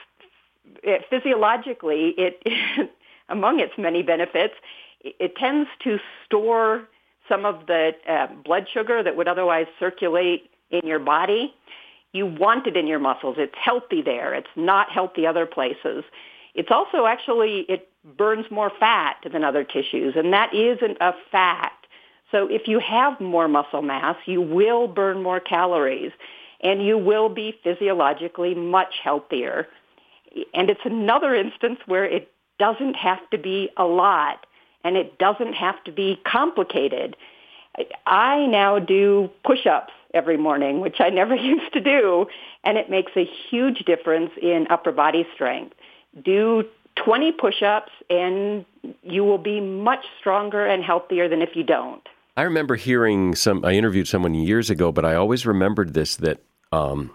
[0.83, 2.91] It, physiologically, it
[3.29, 4.55] among its many benefits,
[5.01, 6.89] it, it tends to store
[7.29, 11.55] some of the uh, blood sugar that would otherwise circulate in your body.
[12.13, 13.37] You want it in your muscles.
[13.39, 14.35] It's healthy there.
[14.35, 16.05] It's not healthy other places.
[16.55, 21.87] It's also actually, it burns more fat than other tissues, and that isn't a fact.
[22.31, 26.13] So if you have more muscle mass, you will burn more calories
[26.63, 29.69] and you will be physiologically much healthier.
[30.55, 34.47] And it's another instance where it doesn't have to be a lot
[34.85, 37.17] and it doesn't have to be complicated.
[38.07, 42.27] I now do push-ups every morning, which I never used to do,
[42.65, 45.75] and it makes a huge difference in upper body strength.
[46.25, 46.65] Do
[46.97, 48.65] 20 push-ups and
[49.03, 52.07] you will be much stronger and healthier than if you don't.
[52.37, 56.43] I remember hearing some I interviewed someone years ago, but I always remembered this that
[56.73, 57.11] um,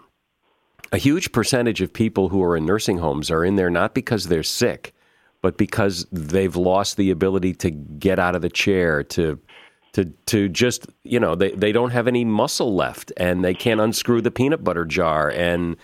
[0.92, 4.26] a huge percentage of people who are in nursing homes are in there not because
[4.26, 4.94] they're sick,
[5.42, 9.40] but because they've lost the ability to get out of the chair, to
[9.92, 13.80] to to just you know they, they don't have any muscle left and they can't
[13.80, 15.76] unscrew the peanut butter jar and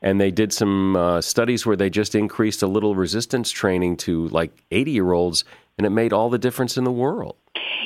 [0.00, 4.28] and they did some uh, studies where they just increased a little resistance training to
[4.28, 5.44] like 80 year olds
[5.76, 7.36] and it made all the difference in the world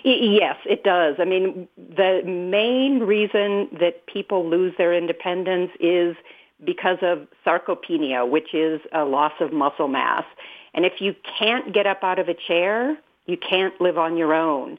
[0.04, 1.16] Yes, it does.
[1.18, 6.16] I mean, the main reason that people lose their independence is
[6.64, 10.24] because of sarcopenia, which is a loss of muscle mass.
[10.74, 14.34] And if you can't get up out of a chair, you can't live on your
[14.34, 14.78] own.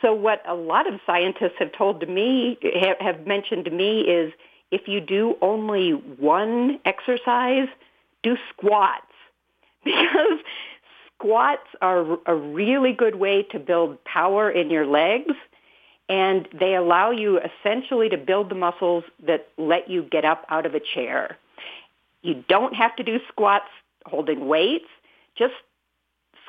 [0.00, 2.58] So what a lot of scientists have told to me,
[3.00, 4.32] have mentioned to me is
[4.72, 7.68] if you do only one exercise,
[8.22, 9.06] do squats.
[9.84, 10.38] Because
[11.16, 15.34] squats are a really good way to build power in your legs
[16.08, 20.66] and they allow you essentially to build the muscles that let you get up out
[20.66, 21.38] of a chair.
[22.22, 23.68] You don't have to do squats
[24.06, 24.88] holding weights.
[25.36, 25.54] Just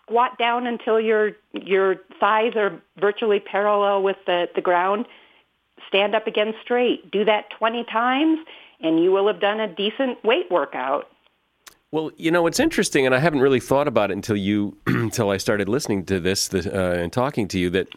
[0.01, 5.05] squat down until your your thighs are virtually parallel with the, the ground.
[5.87, 7.11] Stand up again straight.
[7.11, 8.39] Do that 20 times
[8.83, 11.09] and you will have done a decent weight workout.
[11.91, 15.29] Well, you know, it's interesting, and I haven't really thought about it until you, until
[15.29, 17.69] I started listening to this uh, and talking to you.
[17.69, 17.87] That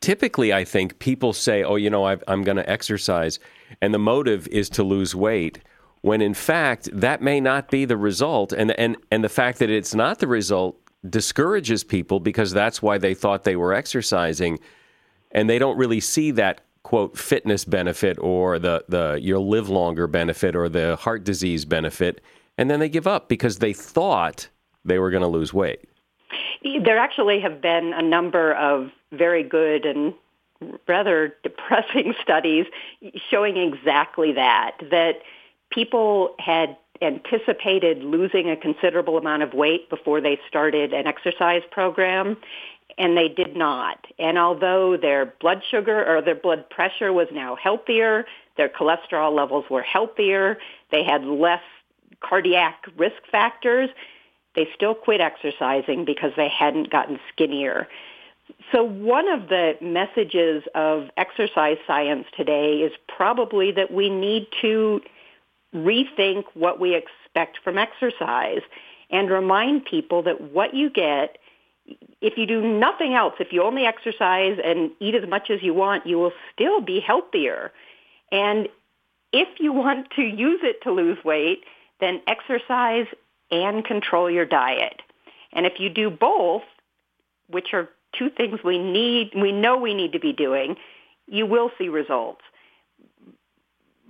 [0.00, 3.38] typically, I think people say, "Oh, you know, i am going to exercise,"
[3.80, 5.60] and the motive is to lose weight.
[6.00, 9.68] When in fact, that may not be the result, and and and the fact that
[9.68, 10.78] it's not the result
[11.08, 14.60] discourages people because that's why they thought they were exercising,
[15.32, 20.06] and they don't really see that quote fitness benefit or the the you'll live longer
[20.06, 22.20] benefit or the heart disease benefit
[22.58, 24.48] and then they give up because they thought
[24.84, 25.88] they were going to lose weight.
[26.84, 30.14] There actually have been a number of very good and
[30.86, 32.66] rather depressing studies
[33.30, 35.22] showing exactly that, that
[35.70, 42.36] people had anticipated losing a considerable amount of weight before they started an exercise program
[42.98, 44.06] and they did not.
[44.18, 48.26] And although their blood sugar or their blood pressure was now healthier,
[48.56, 50.58] their cholesterol levels were healthier,
[50.90, 51.62] they had less
[52.20, 53.90] cardiac risk factors,
[54.54, 57.88] they still quit exercising because they hadn't gotten skinnier.
[58.70, 65.00] So one of the messages of exercise science today is probably that we need to
[65.74, 68.60] rethink what we expect from exercise
[69.10, 71.38] and remind people that what you get
[72.20, 75.74] if you do nothing else, if you only exercise and eat as much as you
[75.74, 77.72] want, you will still be healthier.
[78.30, 78.68] And
[79.32, 81.64] if you want to use it to lose weight,
[82.00, 83.06] then exercise
[83.50, 85.02] and control your diet.
[85.52, 86.62] And if you do both,
[87.48, 87.88] which are
[88.18, 90.76] two things we need, we know we need to be doing,
[91.26, 92.42] you will see results.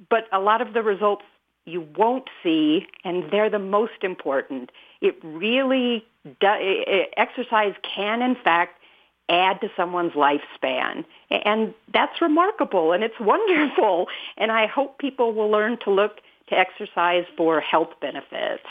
[0.08, 1.24] But a lot of the results
[1.64, 4.70] you won't see, and they're the most important.
[5.02, 6.06] It really,
[6.40, 6.46] do,
[7.16, 8.78] exercise can in fact
[9.28, 11.04] add to someone's lifespan.
[11.30, 14.08] And that's remarkable and it's wonderful.
[14.38, 18.64] And I hope people will learn to look to exercise for health benefits.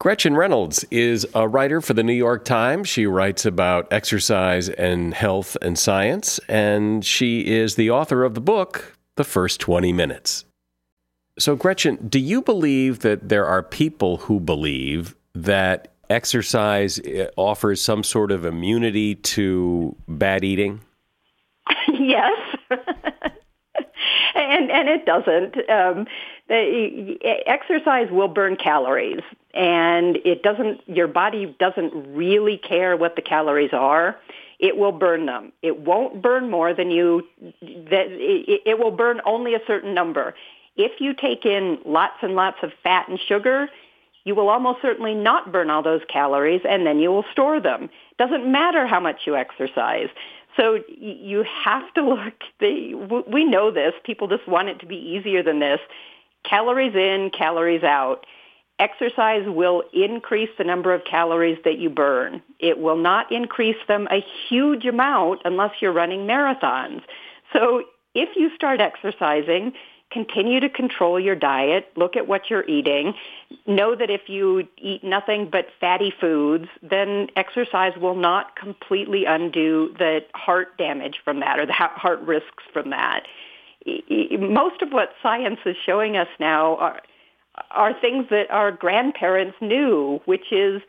[0.00, 2.88] Gretchen Reynolds is a writer for the New York Times.
[2.88, 8.40] She writes about exercise and health and science, and she is the author of the
[8.40, 10.44] book, The First 20 Minutes.
[11.38, 17.80] So, Gretchen, do you believe that there are people who believe that exercise eh, offers
[17.82, 20.80] some sort of immunity to bad eating?
[21.88, 22.36] yes.
[24.34, 25.56] and and it doesn't.
[25.70, 26.06] Um,
[26.48, 27.16] the,
[27.46, 29.22] exercise will burn calories,
[29.54, 30.80] and it doesn't.
[30.86, 34.16] Your body doesn't really care what the calories are.
[34.58, 35.52] It will burn them.
[35.62, 37.26] It won't burn more than you.
[37.40, 40.34] That it, it will burn only a certain number.
[40.76, 43.68] If you take in lots and lots of fat and sugar,
[44.24, 47.90] you will almost certainly not burn all those calories and then you will store them.
[48.18, 50.08] Doesn't matter how much you exercise.
[50.56, 55.42] So you have to look, we know this, people just want it to be easier
[55.42, 55.80] than this.
[56.44, 58.24] Calories in, calories out.
[58.78, 62.42] Exercise will increase the number of calories that you burn.
[62.58, 67.02] It will not increase them a huge amount unless you're running marathons.
[67.52, 69.72] So if you start exercising,
[70.14, 73.14] continue to control your diet, look at what you're eating,
[73.66, 79.92] know that if you eat nothing but fatty foods, then exercise will not completely undo
[79.98, 83.24] the heart damage from that or the heart risks from that.
[84.38, 87.00] Most of what science is showing us now are,
[87.72, 90.80] are things that our grandparents knew, which is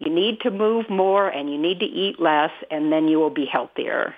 [0.00, 3.30] you need to move more and you need to eat less and then you will
[3.30, 4.14] be healthier.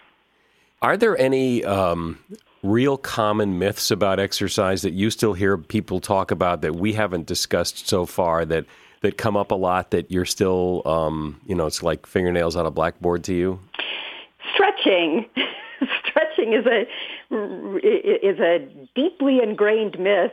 [0.82, 2.18] Are there any um,
[2.66, 7.26] real common myths about exercise that you still hear people talk about that we haven't
[7.26, 8.66] discussed so far that
[9.02, 12.66] that come up a lot that you're still um, you know it's like fingernails on
[12.66, 13.60] a blackboard to you?
[14.52, 15.26] Stretching.
[16.08, 16.82] Stretching is a
[17.30, 20.32] is a deeply ingrained myth.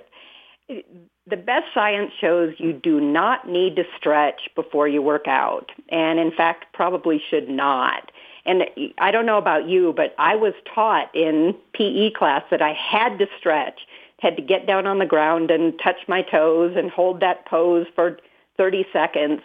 [0.69, 6.19] The best science shows you do not need to stretch before you work out and
[6.19, 8.11] in fact probably should not
[8.45, 8.63] and
[8.97, 13.17] I don't know about you, but I was taught in PE class that I had
[13.19, 13.81] to stretch,
[14.19, 17.87] had to get down on the ground and touch my toes and hold that pose
[17.95, 18.19] for
[18.57, 19.41] 30 seconds.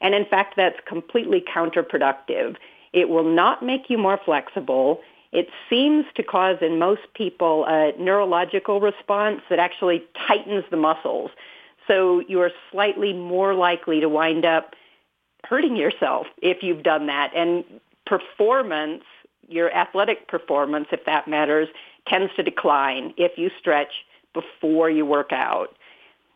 [0.00, 2.56] And in fact, that's completely counterproductive.
[2.92, 5.00] It will not make you more flexible.
[5.32, 11.30] It seems to cause in most people a neurological response that actually tightens the muscles.
[11.88, 14.74] So you are slightly more likely to wind up
[15.44, 17.32] hurting yourself if you've done that.
[17.34, 17.64] And
[18.06, 19.04] performance,
[19.48, 21.68] your athletic performance, if that matters,
[22.06, 23.92] tends to decline if you stretch
[24.34, 25.76] before you work out.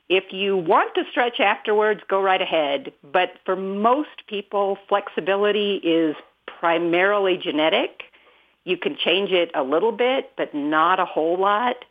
[0.09, 2.93] If you want to stretch afterwards, go right ahead.
[3.03, 6.15] But for most people, flexibility is
[6.47, 8.03] primarily genetic.
[8.65, 11.85] You can change it a little bit, but not a whole lot.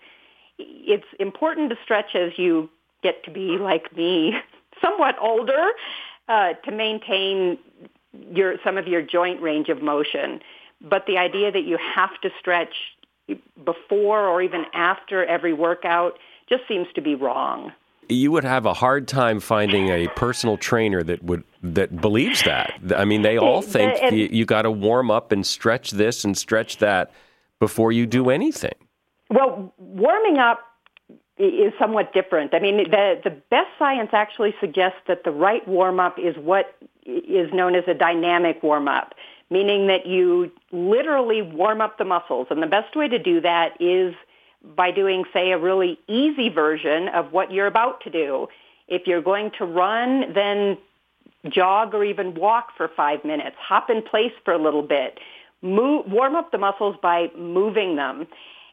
[0.57, 2.69] It's important to stretch as you
[3.03, 4.35] get to be like me,
[4.81, 5.71] somewhat older,
[6.29, 7.57] uh, to maintain
[8.31, 10.41] your some of your joint range of motion.
[10.81, 12.73] But the idea that you have to stretch
[13.63, 17.71] before or even after every workout just seems to be wrong.
[18.07, 22.79] You would have a hard time finding a personal trainer that would that believes that.
[22.95, 26.23] I mean, they all think and, you, you got to warm up and stretch this
[26.23, 27.11] and stretch that
[27.59, 28.75] before you do anything.
[29.31, 30.59] Well, warming up
[31.37, 32.53] is somewhat different.
[32.53, 36.75] I mean, the the best science actually suggests that the right warm up is what
[37.05, 39.13] is known as a dynamic warm up,
[39.49, 42.47] meaning that you literally warm up the muscles.
[42.49, 44.15] And the best way to do that is
[44.75, 48.47] by doing, say, a really easy version of what you're about to do.
[48.87, 50.77] If you're going to run, then
[51.49, 53.55] jog or even walk for five minutes.
[53.59, 55.19] Hop in place for a little bit.
[55.61, 58.27] Move, warm up the muscles by moving them.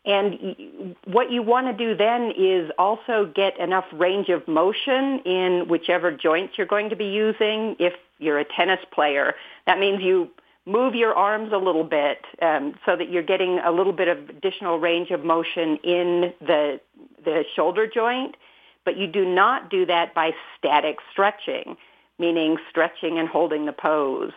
[0.04, 5.68] And what you want to do then is also get enough range of motion in
[5.68, 7.76] whichever joints you're going to be using.
[7.78, 9.34] If you're a tennis player,
[9.66, 10.28] that means you
[10.66, 14.28] move your arms a little bit um, so that you're getting a little bit of
[14.28, 16.80] additional range of motion in the
[17.24, 18.36] the shoulder joint.
[18.84, 21.76] But you do not do that by static stretching,
[22.18, 24.32] meaning stretching and holding the pose.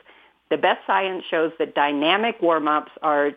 [0.52, 3.32] The best science shows that dynamic warm-ups are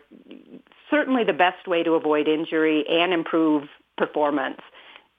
[0.89, 3.67] certainly the best way to avoid injury and improve
[3.97, 4.61] performance.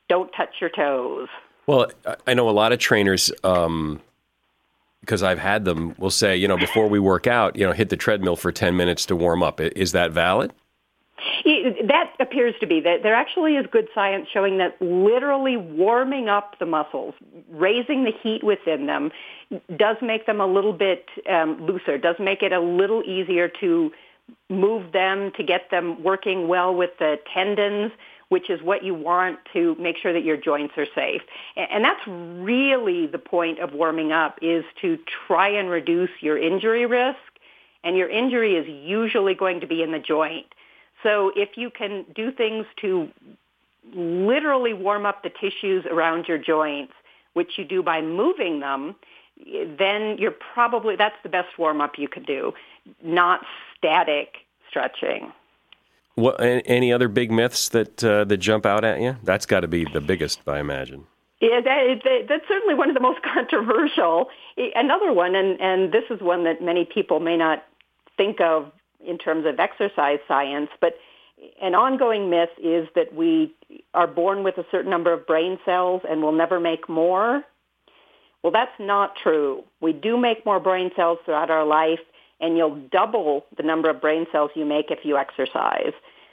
[0.09, 1.29] don't touch your toes.
[1.67, 1.93] Well,
[2.27, 4.01] I know a lot of trainers, um,
[5.03, 7.91] because I've had them, will say, you know, before we work out, you know, hit
[7.91, 9.61] the treadmill for 10 minutes to warm up.
[9.61, 10.53] Is that valid?
[11.45, 16.59] That appears to be that there actually is good science showing that literally warming up
[16.59, 17.15] the muscles,
[17.51, 19.11] raising the heat within them,
[19.77, 21.99] does make them a little bit um, looser.
[21.99, 23.93] Does make it a little easier to
[24.49, 27.93] move them to get them working well with the tendons,
[28.29, 31.23] which is what you want to make sure that your joints are safe.
[31.57, 36.87] And that's really the point of warming up is to try and reduce your injury
[36.87, 37.19] risk.
[37.83, 40.47] And your injury is usually going to be in the joint.
[41.03, 43.09] So if you can do things to
[43.95, 46.93] literally warm up the tissues around your joints,
[47.33, 48.95] which you do by moving them,
[49.79, 52.53] then you're probably, that's the best warm up you could do,
[53.03, 53.41] not
[53.81, 54.37] static
[54.69, 55.33] stretching.
[56.15, 59.17] What, any other big myths that uh, that jump out at you?
[59.23, 61.07] That's got to be the biggest, I imagine.
[61.41, 64.29] Yeah, that, that, that's certainly one of the most controversial.
[64.75, 67.65] Another one, and, and this is one that many people may not
[68.17, 68.71] think of
[69.05, 70.99] in terms of exercise science, but
[71.63, 73.55] an ongoing myth is that we
[73.95, 77.43] are born with a certain number of brain cells and will never make more.
[78.43, 79.65] Well, that's not true.
[79.81, 82.01] We do make more brain cells throughout our life,
[82.41, 85.93] and you'll double the number of brain cells you make if you exercise.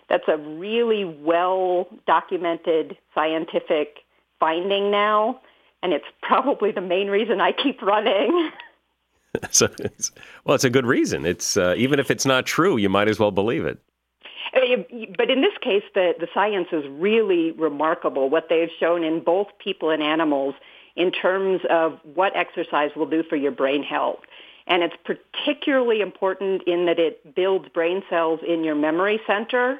[0.09, 3.99] That's a really well documented scientific
[4.39, 5.41] finding now,
[5.83, 8.51] and it's probably the main reason I keep running.
[9.51, 10.11] so, it's,
[10.45, 11.25] well, it's a good reason.
[11.25, 13.79] It's uh, even if it's not true, you might as well believe it.
[14.53, 14.83] Uh,
[15.17, 18.29] but in this case, the, the science is really remarkable.
[18.29, 20.55] What they've shown in both people and animals
[20.95, 24.19] in terms of what exercise will do for your brain health.
[24.67, 29.79] And it's particularly important in that it builds brain cells in your memory center.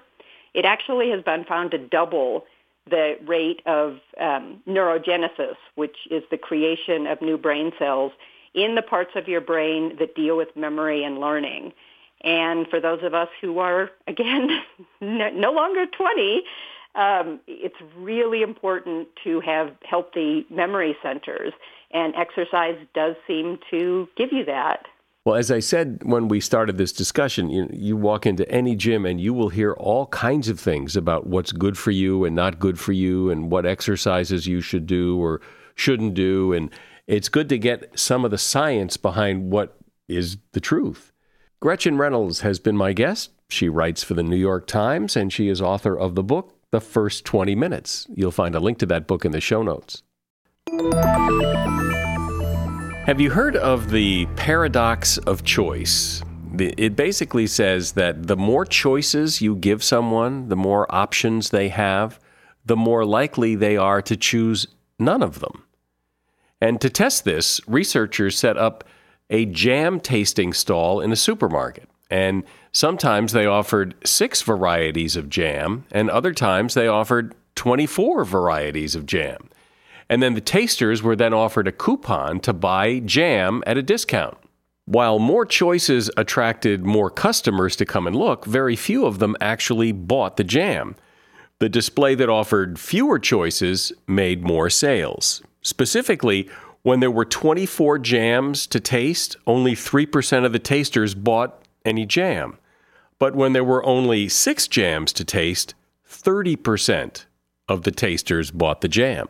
[0.54, 2.46] It actually has been found to double
[2.90, 8.14] the rate of um, neurogenesis, which is the creation of new brain cells
[8.54, 11.74] in the parts of your brain that deal with memory and learning.
[12.22, 14.62] And for those of us who are, again,
[15.02, 16.44] no longer 20,
[16.96, 21.54] um, it's really important to have healthy memory centers.
[21.92, 24.86] And exercise does seem to give you that.
[25.28, 29.06] Well, as I said when we started this discussion, you, you walk into any gym
[29.06, 32.60] and you will hear all kinds of things about what's good for you and not
[32.60, 35.42] good for you and what exercises you should do or
[35.76, 36.54] shouldn't do.
[36.54, 36.72] And
[37.08, 39.78] it's good to get some of the science behind what
[40.08, 41.12] is the truth.
[41.60, 43.32] Gretchen Reynolds has been my guest.
[43.50, 46.80] She writes for the New York Times and she is author of the book, The
[46.80, 48.08] First 20 Minutes.
[48.16, 50.04] You'll find a link to that book in the show notes.
[53.06, 56.22] Have you heard of the paradox of choice?
[56.60, 62.20] It basically says that the more choices you give someone, the more options they have,
[62.66, 64.68] the more likely they are to choose
[65.00, 65.64] none of them.
[66.60, 68.84] And to test this, researchers set up
[69.30, 71.88] a jam tasting stall in a supermarket.
[72.10, 72.44] And
[72.74, 79.06] sometimes they offered six varieties of jam, and other times they offered 24 varieties of
[79.06, 79.50] jam.
[80.10, 84.38] And then the tasters were then offered a coupon to buy jam at a discount.
[84.86, 89.92] While more choices attracted more customers to come and look, very few of them actually
[89.92, 90.96] bought the jam.
[91.60, 95.42] The display that offered fewer choices made more sales.
[95.62, 96.50] Specifically,
[96.84, 102.58] when there were 24 jams to taste, only 3% of the tasters bought any jam.
[103.20, 105.74] But when there were only six jams to taste,
[106.10, 107.26] 30%
[107.68, 109.28] of the tasters bought the jam.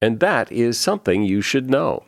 [0.00, 2.04] And that is something you should know.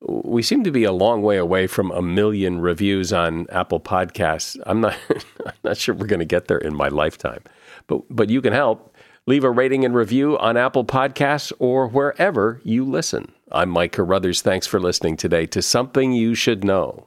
[0.00, 4.60] We seem to be a long way away from a million reviews on Apple Podcasts.
[4.66, 4.96] I'm not,
[5.46, 7.42] I'm not sure we're going to get there in my lifetime,
[7.86, 8.96] but, but you can help.
[9.24, 13.30] Leave a rating and review on Apple Podcasts or wherever you listen.
[13.52, 14.42] I'm Mike Carruthers.
[14.42, 17.06] Thanks for listening today to Something You Should Know.